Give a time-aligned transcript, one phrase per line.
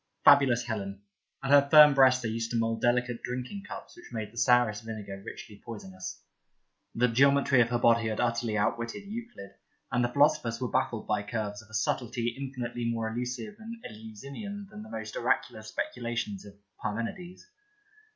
[0.25, 0.99] Fabulous Helen!
[1.43, 4.81] At her firm breasts they used to mould delicate drinking cups which made the sourest
[4.83, 6.23] vinegar richly poisonous.
[6.95, 9.51] The geometry of her body had utterly outwitted Euclid,
[9.91, 14.65] and the Philosophers were baffled by curves of a subtlety infinitely more elusive and Eleusinian
[14.71, 17.45] than the most oracular speculations of Parmenides.